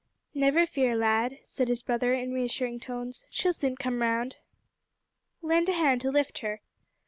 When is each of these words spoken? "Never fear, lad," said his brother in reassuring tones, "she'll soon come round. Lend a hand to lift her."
"Never 0.33 0.65
fear, 0.65 0.95
lad," 0.95 1.37
said 1.47 1.67
his 1.67 1.83
brother 1.83 2.11
in 2.15 2.33
reassuring 2.33 2.79
tones, 2.79 3.23
"she'll 3.29 3.53
soon 3.53 3.75
come 3.75 4.01
round. 4.01 4.37
Lend 5.43 5.69
a 5.69 5.73
hand 5.73 6.01
to 6.01 6.09
lift 6.09 6.39
her." 6.39 6.63